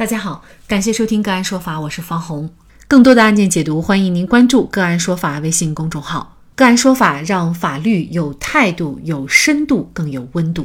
[0.00, 2.48] 大家好，感谢收听个案说法，我是方红。
[2.88, 6.38] 更多的案件解读，欢迎您关注个案说法微信公众号。
[6.54, 10.64] 个案说法让法律有态度、有深度、更有温度。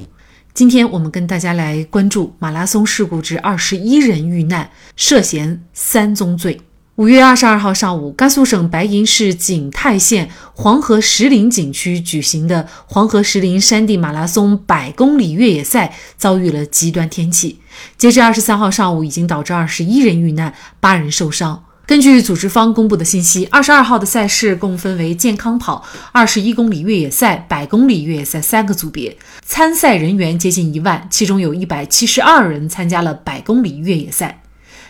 [0.53, 6.62] 今天我们跟大家来关注马拉松事故致二十一人遇难，涉嫌三宗罪。
[6.97, 17.59] 五月二十二号上午，甘肃省白银市景泰县黄河石林景区举行的黄河石林山地马拉松百公里越野赛遭遇了极端天气。
[17.97, 21.65] 截至二十三号上午，已经导致二十一人遇难，八人受伤。
[21.85, 34.43] 根据组织方公布的信息，二十二号的赛事共分为健康跑、二十一公里越野赛、百公里越野赛三个组别，参赛人员接近一万，其中有一百七十二人参加了百公里越野赛。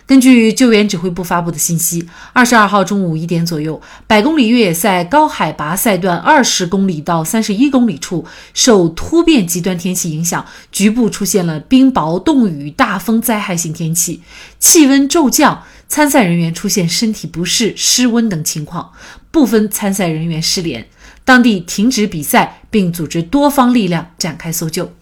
[0.08, 8.23] 根据救援指挥部发布的信息，二十二号中午一点左右，百公里越野赛高海拔赛段二十公里到三十一公里处，
[8.54, 14.22] 受突变极端天气影响，局部出现了冰雹、冻雨、大风灾害性天气，
[14.59, 18.92] 气温骤降，参赛人员出现身体不适、失温等情况，
[19.31, 20.88] 部分参赛人员失联，
[21.23, 24.94] 当地停止比赛，并组织多方力量展开搜救。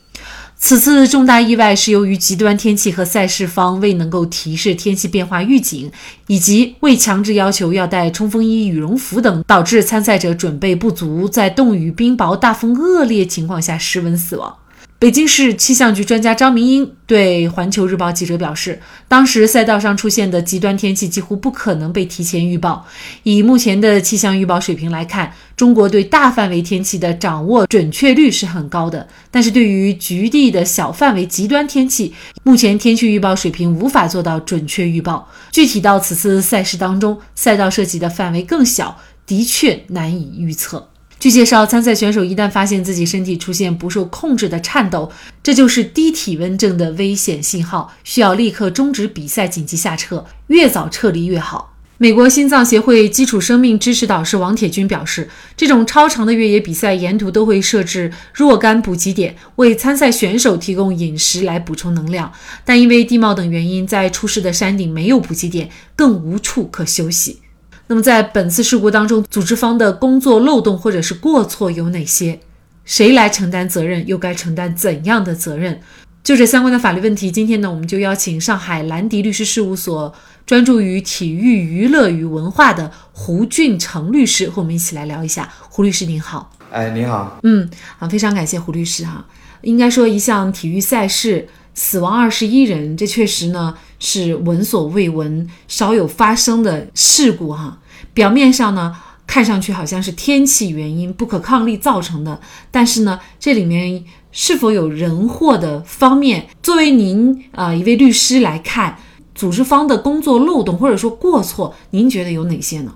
[0.65, 5.91] 此次重大意外是由于极端天气和赛事方未能够提示天气变化预警，
[6.27, 14.55] 以及未强制要求要带冲锋衣、羽绒服等，导致参赛者准备不足，在冻雨、冰雹、大风恶劣情况下失温死亡。
[15.03, 18.79] 北京市气象局专家张明英对环球日报记者表示，
[19.09, 22.85] 当时赛道上出现的极端天气几乎不可能被提前预报。
[23.23, 35.29] 以目前的气象预报水平来看，中国对大范围天气的掌握准确率是很高的，但是对于局地的小范围极端天气，目前天气预报水平无法做到准确预报。
[35.51, 40.91] 具体到此次赛事当中，赛道涉及的范围更小，的确难以预测。
[41.23, 45.09] 据介绍，参赛选手一旦发现自己身体出现不受控制的颤抖，
[45.41, 51.77] 这就是低体温症的危险信号，需要立刻终止比赛，紧急下撤，越早撤离越好。
[51.97, 62.33] 美国心脏协会基础生命支持导师王铁军表示，这种超长的越野比赛沿途都会设置若干补给点，为参赛选手提供饮食来补充能量，
[62.65, 67.39] 但因为地貌等原因，在出事的山顶没有补给点，更无处可休息。
[67.87, 72.39] 那么，在本次事故当中，组织方的工作漏洞或者是过错有哪些？
[72.85, 74.07] 谁来承担责任？
[74.07, 75.79] 又该承担怎样的责任？
[76.23, 80.13] 就这相关的法律问题，今天呢，我们就邀请上海兰迪律师事务所
[80.45, 85.51] 专注于体育娱乐与文化的胡俊成律师和我们一起来聊一下。
[85.69, 89.25] 胡律师您好，哎，你好，嗯，好，非常感谢胡律师哈。
[89.61, 91.49] 应该说，一项体育赛事。
[91.75, 97.79] 死亡二十一人，这确实呢是闻所未闻、少有发生的事故哈。
[98.13, 98.93] 表面上呢
[99.25, 102.37] 看上去好像是天气原因、不可抗力造成的，
[102.69, 104.03] 但是呢这里面
[104.33, 106.47] 是否有人祸的方面？
[106.61, 108.97] 作为您啊一位律师来看，
[109.33, 112.93] 组织方的工作漏洞或者说过错，您觉得有哪些呢？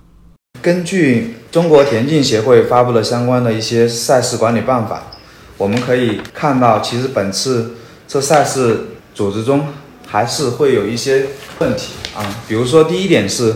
[0.62, 5.03] 根据中国田径协会发布的相关的一些赛事管理办法，
[5.57, 7.75] 我们可以看到，其实本次。
[8.09, 9.68] 这赛事组织中
[10.07, 11.28] 还是会有一些
[11.59, 13.53] 问题啊，比如说第一点是，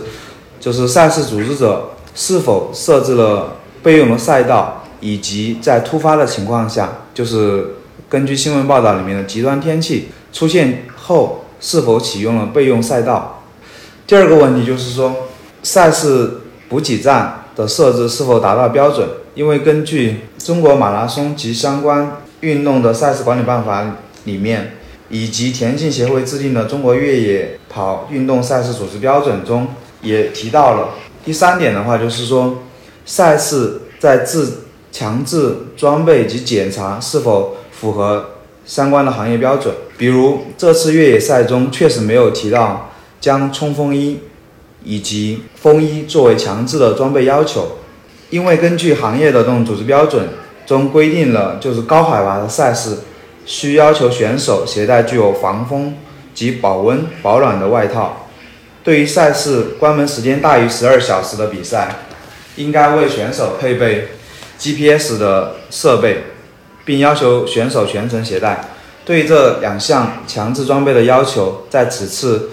[0.59, 7.75] 就是赛事组织者是否设置了备用的赛道，以及在突发的情况下，就是
[8.09, 13.43] 根据新闻报道里面的极端天气出现后，是否启用了备用赛道。
[14.05, 15.29] 第二个问题就是说，
[15.63, 19.07] 赛事补给站的设置是否达到标准？
[19.35, 23.95] 因为根据中国马拉松及相关运动的赛事管理办法。
[24.25, 24.77] 里面
[25.11, 29.67] 以及田径协会制定的《中国越野跑运动赛事组织标准》中
[30.01, 30.91] 也提到了。
[31.25, 32.63] 第三点的话，就是说
[33.05, 38.31] 赛事在自强制装备及检查是否符合
[38.65, 39.75] 相关的行业标准。
[39.97, 42.89] 比如这次越野赛中确实没有提到
[43.19, 44.19] 将冲锋衣
[44.83, 47.77] 以及风衣作为强制的装备要求，
[48.29, 50.29] 因为根据行业的这种组织标准
[50.65, 52.97] 中规定了，就是高海拔的赛事。
[53.51, 55.93] 需要求选手携带具有防风
[56.33, 58.29] 及保温保暖的外套。
[58.81, 61.97] 对于赛事关门时间大于十二小时的比赛，
[62.55, 64.07] 应该为选手配备
[64.57, 66.23] GPS 的设备，
[66.85, 68.69] 并要求选手全程携带。
[69.03, 72.51] 对这两项强制装备的要求，在此次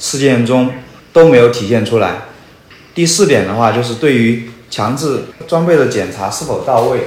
[0.00, 0.68] 事件中
[1.12, 2.22] 都没有体现出来。
[2.92, 7.02] 第四点的话，就是对于强制装备的检查是否到位，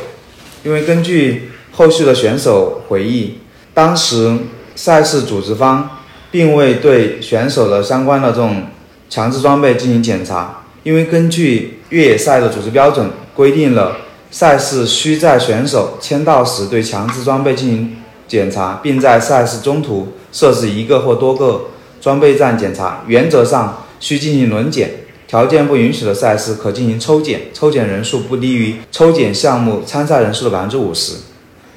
[0.63, 1.49] 因为根据。
[1.75, 3.39] 后续的选手回忆，
[3.73, 4.37] 当时
[4.75, 5.89] 赛事组织方
[6.29, 8.67] 并未对选手的相关的这种
[9.09, 13.97] 强制装备进行检查，因为根据越野赛的组织标准规定了，
[14.29, 17.97] 赛事需在选手签到时对强制装备进行
[18.27, 21.65] 检查，并在赛事中途设置一个或多个
[21.99, 24.91] 装备站检查，原则上需进行轮检。
[25.27, 31.15] 条件不允许的赛事可进行抽检，抽检人数不低于抽检项目参赛人数的百分之五十。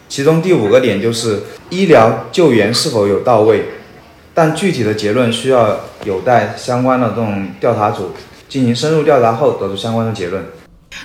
[0.08, 3.64] 其中第五个点就是医疗救援是否有到位，
[4.32, 8.12] 但具体的结论需要有待相关的这种调查组
[8.48, 10.44] 进行深入调查后得出相关的结论。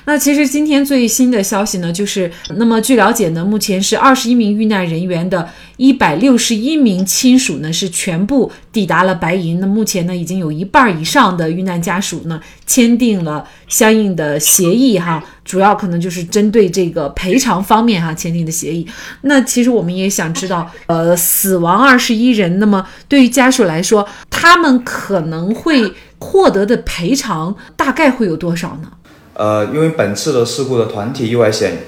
[0.06, 9.60] 那其实今天最新的消息呢，就是那么据了解呢，目前是二十一名遇难人员的一百六十一名亲属呢是全部抵达了白银。
[9.60, 18.86] 那目前呢，已经有一半以上的遇难家属呢签订了相应的协议哈，主要可能就是针对这个赔偿方面哈签订的协议。
[19.22, 28.92] 那其实我们也想知道，呃，死亡二十一人，那么对于家属来说，他们可能会获得的赔偿大概会有多少呢？
[29.34, 31.84] 呃，因为本次的事故的团体意外险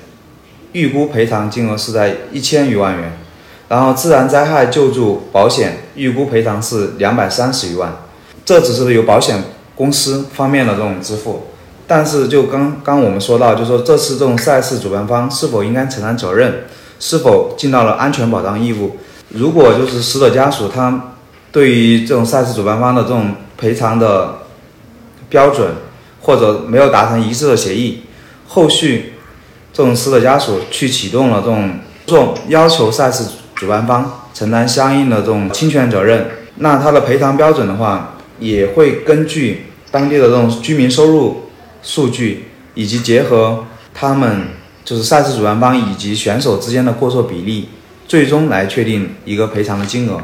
[0.72, 3.18] 预估赔偿金额是在一千余万元，
[3.68, 7.94] 然后自然灾害救助保险预估赔偿是两百三十余万，
[8.46, 9.44] 这只是由保险
[9.76, 11.48] 公司方面的这种支付。
[11.86, 16.64] 但是就刚刚我们说到，就说这次这种赛事主办方是否应该承担责任，
[17.00, 18.98] 是否尽到了安全保障义务？
[19.30, 21.14] 如果就是死者家属他
[21.52, 24.40] 对于这种赛事主办方的这种赔偿的
[25.30, 25.72] 标准。
[26.24, 28.02] 或者没有达成一致的协议，
[28.48, 29.14] 后续
[29.74, 36.28] 这种死者家属去启动了这种诉讼，要求赛事主办方承担相应的这种侵权责任。
[36.58, 41.50] 那他的赔偿标准的话，也会根据当地的这种居民收入
[41.82, 44.48] 数据，以及结合他们
[44.86, 47.68] 就是赛事主办方以及选手之间的过错比例，
[48.08, 50.22] 最终来确定一个赔偿的金额。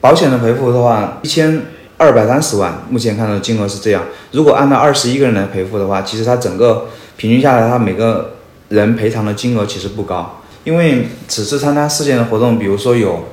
[0.00, 1.62] 保险的赔付的话，一千。
[2.02, 4.02] 二百三十万，目前看到的金额是这样。
[4.32, 8.34] 如果按照二十一个人来赔付的话，其实他整个平均下来，他每个
[8.70, 10.40] 人赔偿的金额其实不高。
[10.64, 13.28] 因为此次参加事件的活动，比如说有，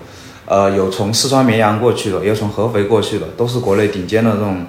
[0.46, 4.68] 呃，有从四川绵阳过去的，也有从合肥过去的，都是国内顶尖的这种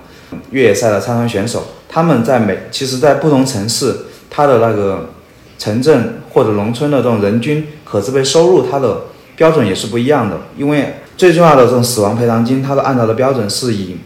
[0.50, 1.64] 越野赛的参赛选手。
[1.87, 3.94] 他们在每，其实在不同城市，
[4.31, 5.11] 他的那个
[5.58, 9.02] 城镇或者农村的这种人均可支配收入，它的
[9.37, 10.38] 标准也是不一样的。
[10.56, 13.99] 因为最重要的这种死亡赔偿金，它的按照的标准是以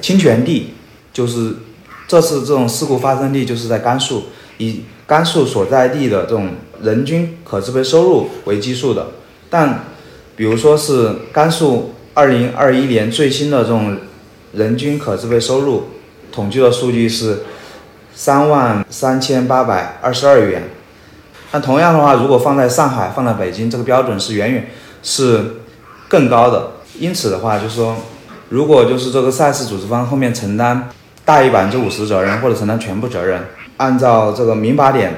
[0.00, 0.74] 侵权地，
[1.12, 1.54] 就是
[2.08, 4.24] 这次这种事故发生地就是在甘肃，
[4.56, 6.48] 以甘肃所在地的这种
[6.82, 9.06] 人均可支配收入为基数的。
[9.48, 9.84] 但
[10.34, 13.96] 比如说是甘肃二零二一年最新的这种
[14.52, 15.84] 人均可支配收入
[16.32, 17.44] 统计的数据是
[18.16, 20.64] 三万三千八百二十二元。
[21.52, 24.68] 那同样的话，如果放在上海、放在北京，这个标准是远远
[25.04, 25.57] 是。
[26.08, 27.94] 更高的，因此的话，就是说，
[28.48, 30.88] 如果就是这个赛事组织方后面承担
[31.24, 33.44] 大于百分之五十责任，或者承担全部责任，
[33.76, 35.14] 按照这个民法典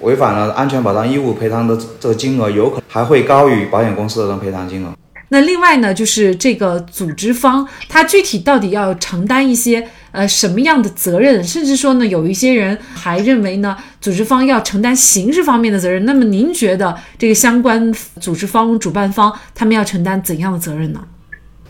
[0.00, 4.92] 违反了安全保障义务，赔偿的这个金额有可能还会高于保险公司的赔偿金额。
[5.28, 11.42] 那另外呢，就是这个组织方，他具体到底要承担一些呃什么样的责任？
[11.42, 16.04] 甚至说呢，有一些人还认为呢，组织方要承担刑事方面的责任。
[16.04, 21.00] 那么您觉得这个相关组织方、主办方他们要承担怎样的责任呢？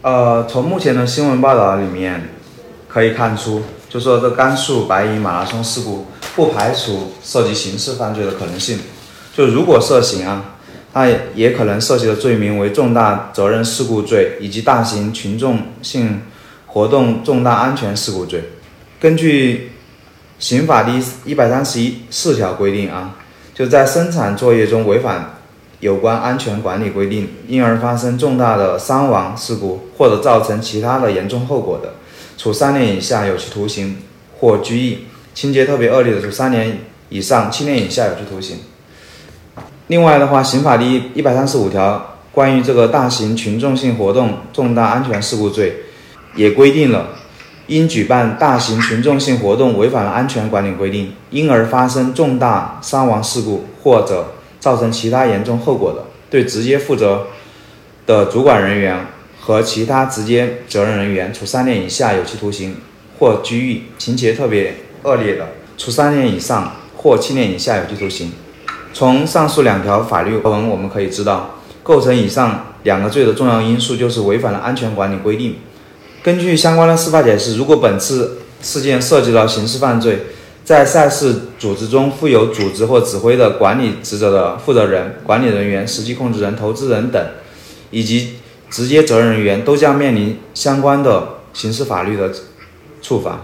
[0.02, 2.28] 呃，从目前的新闻报道里面
[2.88, 6.06] 可以看出，就说这甘肃白银马拉松事故
[6.36, 8.78] 不排除涉及刑事犯罪的可能性。
[9.34, 10.44] 就如果涉刑啊。
[10.94, 16.20] 那也可能涉及的罪名为重大责任事故罪以及大型群众性
[16.72, 18.42] 活动重大安全事故罪。
[18.98, 19.72] 根据
[20.38, 20.92] 刑法第
[21.24, 23.16] 一百三十一四条规定啊，
[23.54, 25.34] 就在生产作业中违反
[25.80, 31.94] 有关安全管理规定，因而发生重大的伤亡事故或者造成其他的严重后果的，
[32.38, 33.98] 处三年以下有期徒刑
[34.40, 36.78] 或拘役；情节特别恶劣的，处三年
[37.10, 38.58] 以上七年以下有期徒刑。
[39.88, 45.82] 另外的话，刑法第一百三十五条关于这个大型群众性活动重大安全事故罪，
[46.34, 47.08] 也规定了，
[47.66, 57.26] 因举办大型群众性活动违反了安全管理规定，因而发生重大伤亡事故或者造成其他严重后果的，对直接负责
[58.06, 59.06] 的主管人员
[59.40, 62.76] 和其他直接责任人员，处三年以下有期徒刑
[63.18, 68.32] 或拘役；情节特别恶劣的，处三年以上或七年以下有期徒刑。
[68.94, 75.56] 从上述两条法律文我们可以知道，构成以上两个罪的重要因素就是违反了安全管理规定。
[76.22, 80.26] 根据相关的司法解释，如果本次事件涉及到刑事犯罪，
[80.64, 87.20] 在赛事组织中负有组织或指挥的管理职责的负责人、管理人员、实际控制人、投资人等，
[87.90, 88.36] 以及
[88.70, 92.30] 直接责任人员都将面临相关的刑事法律的
[93.02, 93.40] 处罚，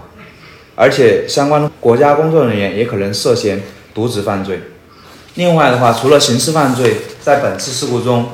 [0.75, 3.61] 而且相关的国家工作人员也可能涉嫌
[3.93, 4.61] 渎职犯罪。
[5.35, 8.29] 另外的话，除了刑事犯罪，在本次事故中，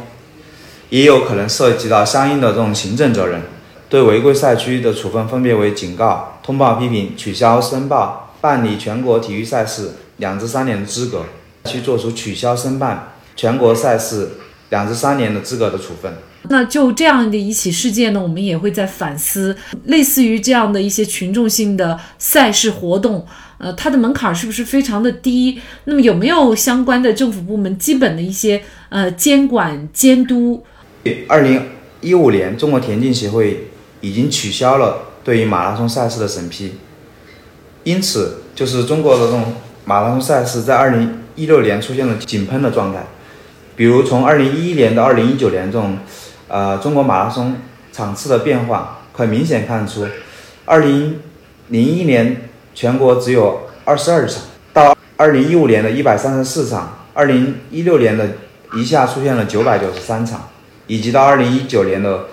[0.92, 3.42] 也有可能涉及到相应的这种行政责任。
[3.88, 11.26] 对违规赛区的处分分别为警告、通报批评、取消申报、办理全国体育赛事两至三年的资格，
[11.66, 14.32] 去做出取消申办全国赛事
[14.70, 16.14] 两至三年的资格的处分。
[16.48, 23.26] 那就这样的一起事件呢，我们也会在反思，类似于这样的一些群众性的赛事活动，
[23.58, 25.60] 呃，它的门槛是不是非常的低？
[25.86, 30.64] 那么有没有相关的政府部门基本的一些呃监管监督？
[31.28, 31.70] 二零
[32.02, 33.72] 一五年，中国田径协会
[34.02, 36.76] 已经取消了对于马拉松赛事的审批，
[37.84, 43.06] 因此就是中国的这种马拉松赛事在二零一六年出现了井喷的状态，
[43.76, 45.98] 比如从二零一一年到二零一九年这种。
[46.48, 47.58] 呃，中国马拉松
[47.92, 50.06] 场次的变化很明显看出，
[50.64, 51.20] 二零
[51.70, 58.30] 零一年全国只有二十二场，到二零一五年的一百三十四场，二零一六年的
[58.76, 60.50] 一下出现了九百九十三场，
[60.86, 62.26] 以及到二零一九年的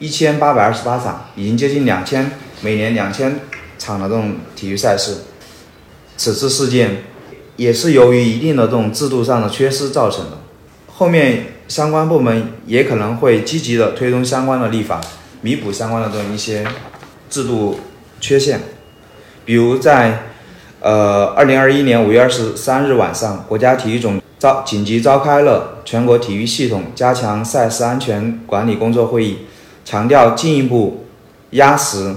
[0.00, 3.38] 一千八百二十八场，已经接近两千，每年两千
[3.78, 5.18] 场的这种体育赛事。
[6.16, 7.04] 此次事件
[7.54, 10.38] 也是由于一定的这种制度上的缺失造成的，
[10.92, 11.44] 后面。
[11.70, 15.00] 相关部门也可能会积极的推动相关的立法，
[15.40, 16.66] 弥补相关的这种一些
[17.30, 17.78] 制度
[18.20, 18.60] 缺陷。
[19.44, 20.24] 比如在
[20.80, 29.38] 呃二零二一年五月二十三日晚上，国家体育总召紧急召开了全国体育系统加强赛事安全管理工作会议，
[29.90, 31.04] 强调进一步
[31.50, 32.14] 压实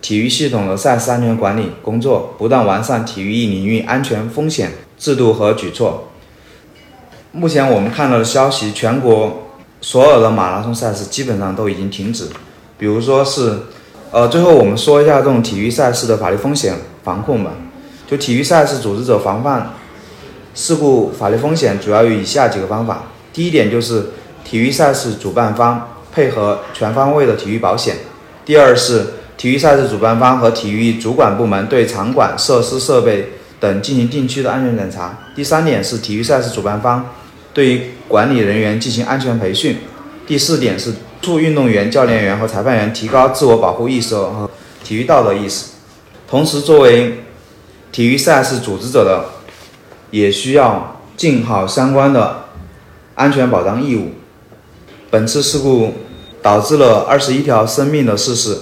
[0.00, 6.04] 体育系统的赛事安全管理工作，不断完善体育领域安全风险制度和举措。
[7.32, 9.48] 目前我们看到的消息，全国
[9.80, 12.28] 所有的马拉松赛事基本上都已经停止。
[12.78, 13.58] 比如说是，
[14.12, 17.50] 呃，最后我们说一下这种体育赛事的法律风险防控吧。
[18.06, 19.74] 就体育赛事组织者防范
[20.54, 23.02] 事故法律风险，主要有以下几个方法。
[23.32, 24.10] 第一点就是
[24.44, 27.96] 体育赛事主办方配合全方位的体育保险。
[28.46, 29.04] 第二是
[29.36, 35.18] 体育赛事主办方和体育主管部门对场馆设施设备等进行定期的安全检查。
[35.34, 37.04] 第三点是体育赛事主办方。
[37.52, 39.76] 对于管理人员进行安全培训。
[40.26, 44.50] 第四点是促运动员、教练员和裁判员提高自我保护意识和
[44.82, 45.66] 体育道德意识。
[46.26, 47.24] 同时，作为
[47.92, 49.24] 体育赛事组织者的，
[50.10, 52.44] 也需要尽好相关的
[53.14, 54.12] 安全保障义务。
[55.10, 55.94] 本次事故
[56.46, 58.56] 导致了二十一条生命的逝世，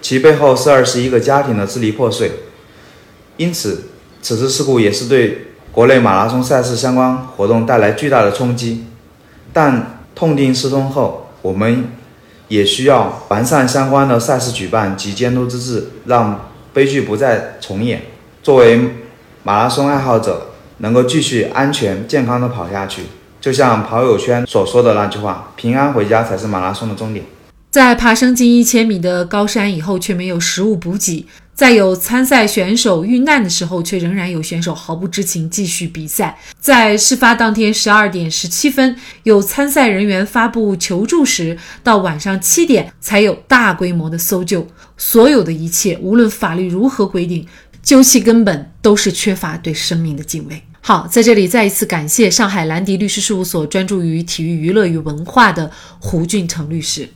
[0.00, 2.30] 其背后是二十一个家庭的支离破碎。
[3.38, 3.86] 因此，
[4.22, 5.48] 此次事故也是对。
[5.72, 8.84] 国内马拉松赛事相关活动带来巨大的冲击，
[9.52, 11.88] 但痛定思痛后，我们
[12.46, 18.02] 也需要完善相关的赛事举办及监督机制，让悲剧不再重演。
[18.44, 18.90] 作为
[19.42, 23.02] 马拉松爱好者，能够继续安全健康的跑下去，
[23.40, 27.24] 就像跑友圈所说的那句话：“平安回家才是马拉松的终点。”
[27.70, 31.26] 在爬升近一千米的高山以后，却没有食物补给。
[31.54, 36.38] 在有参赛选手遇难的时候，却仍然有选手毫不知情继续比赛。
[36.60, 44.66] 在事发当天十二点十七分，有参赛人员发布求助时，到晚上七点才有大规模的搜救。
[44.98, 47.46] 所有的一切，无论法律如何规定，
[47.82, 50.62] 究其根本都是缺乏对生命的敬畏。
[50.88, 57.08] 好，在这里再一次感谢上海兰迪律师事务所专注于体育娱乐与文化的胡俊成律师。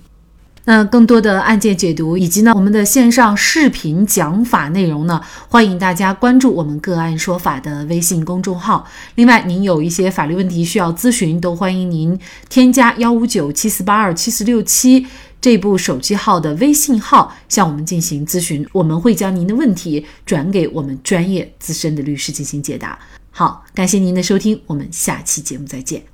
[0.64, 8.84] 那更多的案件解读以及呢我们的线上视频讲法内容呢，欢迎大家关注我们个案说法的微信公众号。
[9.14, 15.06] 另外，您有一些法律问题需要咨询，都欢迎您添加幺五九七四八二七四六七
[15.40, 22.98] 这部手机号的微信号向我们进行咨询，我们会将您的问题转给我们专业资深的律师进行解答。
[23.40, 26.09] 好，感谢您的收听，我们下期节目再见。